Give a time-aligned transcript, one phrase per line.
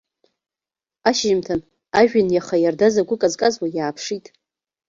[1.09, 1.61] Ашьыжьымҭан,
[1.99, 4.25] ажәҩан иаха иардаз агәы казказуа иааԥшит.